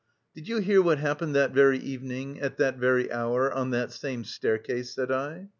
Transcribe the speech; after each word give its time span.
"Did 0.33 0.47
you 0.47 0.57
hear 0.57 0.81
what 0.81 0.97
happened 0.97 1.35
that 1.35 1.51
very 1.53 1.77
evening, 1.77 2.39
at 2.39 2.57
that 2.57 2.77
very 2.77 3.11
hour, 3.11 3.53
on 3.53 3.69
that 3.69 3.91
same 3.91 4.23
staircase?" 4.23 4.95
said 4.95 5.11
I. 5.11 5.49